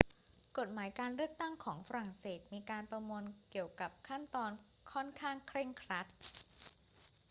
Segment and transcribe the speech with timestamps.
[0.57, 4.51] กฎหมายการเลือกตั้งของฝรั่งเศสมีการประมวลเกี่ยวกับขั้นตอน
[4.91, 6.05] ค่อนข้างเคร่งครัด